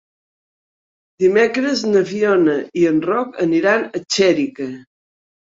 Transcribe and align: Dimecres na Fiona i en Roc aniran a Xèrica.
Dimecres 1.23 1.83
na 1.91 2.01
Fiona 2.13 2.57
i 2.85 2.89
en 2.93 2.97
Roc 3.11 3.39
aniran 3.47 3.89
a 4.01 4.03
Xèrica. 4.17 4.71